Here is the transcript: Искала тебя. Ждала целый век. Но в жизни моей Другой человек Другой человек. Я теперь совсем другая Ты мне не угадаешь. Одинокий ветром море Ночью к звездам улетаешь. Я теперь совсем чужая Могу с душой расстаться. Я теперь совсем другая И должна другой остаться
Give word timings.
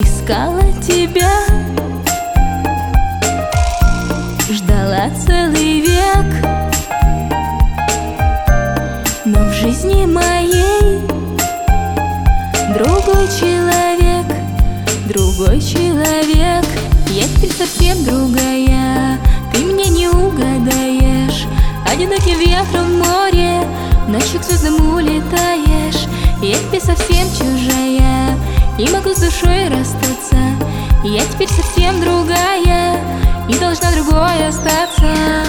Искала 0.00 0.62
тебя. 0.80 1.30
Ждала 4.50 5.10
целый 5.26 5.80
век. 5.80 6.46
Но 9.24 9.40
в 9.40 9.52
жизни 9.52 10.06
моей 10.06 11.00
Другой 12.74 13.26
человек 13.38 14.26
Другой 15.06 15.60
человек. 15.60 16.64
Я 17.08 17.24
теперь 17.24 17.52
совсем 17.52 18.04
другая 18.04 19.18
Ты 19.52 19.64
мне 19.64 19.86
не 19.86 20.08
угадаешь. 20.08 21.46
Одинокий 21.90 22.34
ветром 22.34 22.98
море 22.98 23.62
Ночью 24.08 24.40
к 24.40 24.44
звездам 24.44 24.94
улетаешь. 24.94 26.06
Я 26.40 26.54
теперь 26.54 26.80
совсем 26.80 27.28
чужая 27.32 27.57
Могу 29.08 29.20
с 29.20 29.22
душой 29.22 29.68
расстаться. 29.68 30.36
Я 31.02 31.24
теперь 31.24 31.48
совсем 31.48 31.98
другая 31.98 33.00
И 33.48 33.54
должна 33.54 33.90
другой 33.92 34.46
остаться 34.46 35.47